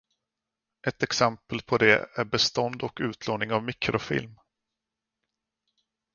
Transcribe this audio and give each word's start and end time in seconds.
Ett 0.87 1.03
exempel 1.03 1.61
på 1.61 1.77
det 1.77 2.09
är 2.17 2.25
bestånd 2.25 2.83
och 2.83 2.97
utlåning 3.01 3.51
av 3.51 3.63
mikrofilm. 3.63 4.39